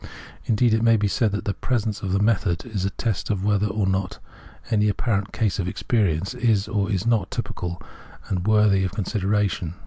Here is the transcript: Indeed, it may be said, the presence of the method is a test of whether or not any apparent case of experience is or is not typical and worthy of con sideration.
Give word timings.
Indeed, 0.45 0.73
it 0.73 0.81
may 0.81 0.97
be 0.97 1.07
said, 1.07 1.31
the 1.33 1.53
presence 1.53 2.01
of 2.01 2.11
the 2.11 2.17
method 2.19 2.65
is 2.65 2.85
a 2.85 2.89
test 2.89 3.29
of 3.29 3.43
whether 3.45 3.67
or 3.67 3.85
not 3.85 4.17
any 4.71 4.89
apparent 4.89 5.31
case 5.31 5.59
of 5.59 5.67
experience 5.67 6.33
is 6.33 6.67
or 6.67 6.89
is 6.89 7.05
not 7.05 7.29
typical 7.29 7.79
and 8.27 8.47
worthy 8.47 8.83
of 8.83 8.93
con 8.93 9.05
sideration. 9.05 9.73